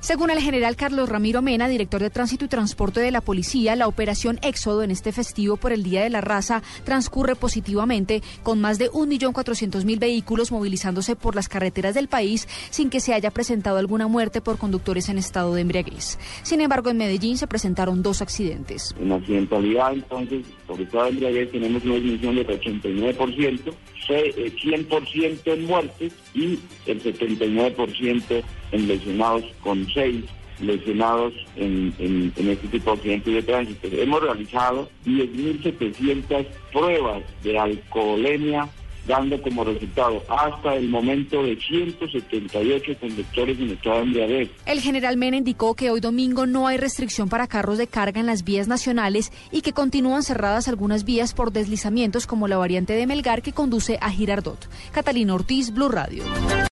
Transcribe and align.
Según 0.00 0.30
el 0.30 0.40
general 0.40 0.76
Carlos 0.76 1.10
Ramiro 1.10 1.42
Mena, 1.42 1.68
director 1.68 2.00
de 2.00 2.08
Tránsito 2.08 2.46
y 2.46 2.48
Transporte 2.48 3.00
de 3.00 3.10
la 3.10 3.20
Policía, 3.20 3.76
la 3.76 3.86
operación 3.86 4.38
Éxodo 4.42 4.82
en 4.82 4.90
este 4.90 5.12
festivo 5.12 5.58
por 5.58 5.72
el 5.72 5.82
Día 5.82 6.02
de 6.02 6.08
la 6.08 6.22
Raza 6.22 6.62
transcurre 6.84 7.36
positivamente, 7.36 8.22
con 8.42 8.62
más 8.62 8.78
de 8.78 8.90
1.400.000 8.90 9.98
vehículos 9.98 10.52
movilizándose 10.52 11.16
por 11.16 11.34
las 11.36 11.50
carreteras 11.50 11.94
del 11.94 12.08
país 12.08 12.48
sin 12.70 12.88
que 12.88 13.00
se 13.00 13.12
haya 13.12 13.30
presentado 13.30 13.76
alguna 13.76 14.08
muerte 14.08 14.40
por 14.40 14.56
conductores 14.56 15.10
en 15.10 15.18
estado 15.18 15.54
de 15.54 15.60
embriaguez. 15.60 16.18
Sin 16.44 16.62
embargo, 16.62 16.88
en 16.88 16.96
Medellín 16.96 17.36
se 17.36 17.46
presentaron 17.46 18.02
dos 18.02 18.22
accidentes. 18.22 18.94
En 18.98 19.12
accidentalidad, 19.12 19.92
entonces, 19.92 20.46
por 20.66 20.80
estado 20.80 21.04
de 21.04 21.10
embriaguez 21.10 21.52
tenemos 21.52 21.84
una 21.84 21.94
disminución 21.96 22.36
del 22.36 22.46
89%, 22.46 23.74
se- 24.06 24.28
eh, 24.30 24.52
100% 24.62 25.52
en 25.52 25.66
muertes 25.66 26.14
y 26.34 26.58
el 26.86 27.02
79% 27.02 28.42
en 28.72 28.86
lesionados, 28.86 29.42
con 29.62 29.84
6 29.92 30.24
lesionados 30.60 31.32
en, 31.56 32.32
este 32.36 32.68
tipo 32.68 32.90
de 32.90 32.96
accidentes 32.96 33.34
de 33.34 33.42
tránsito. 33.42 33.88
Hemos 33.92 34.22
realizado 34.22 34.90
10.700 35.06 36.46
pruebas 36.72 37.22
de 37.42 37.58
alcoholemia 37.58 38.68
dando 39.06 39.40
como 39.40 39.64
resultado 39.64 40.22
hasta 40.28 40.76
el 40.76 40.88
momento 40.88 41.42
de 41.42 41.56
178 41.56 42.92
conductores 43.00 43.58
en 43.58 43.70
estado 43.70 44.04
de. 44.04 44.50
El 44.66 44.80
general 44.80 45.16
Mena 45.16 45.38
indicó 45.38 45.74
que 45.74 45.90
hoy 45.90 46.00
domingo 46.00 46.46
no 46.46 46.66
hay 46.66 46.76
restricción 46.76 47.28
para 47.28 47.46
carros 47.46 47.78
de 47.78 47.86
carga 47.86 48.20
en 48.20 48.26
las 48.26 48.44
vías 48.44 48.68
nacionales 48.68 49.32
y 49.50 49.62
que 49.62 49.72
continúan 49.72 50.22
cerradas 50.22 50.68
algunas 50.68 51.04
vías 51.04 51.34
por 51.34 51.50
deslizamientos 51.50 52.26
como 52.26 52.46
la 52.46 52.58
variante 52.58 52.92
de 52.92 53.06
Melgar 53.06 53.42
que 53.42 53.52
conduce 53.52 53.98
a 54.00 54.10
Girardot. 54.10 54.68
Catalina 54.92 55.34
Ortiz, 55.34 55.72
Blue 55.72 55.88
Radio. 55.88 56.22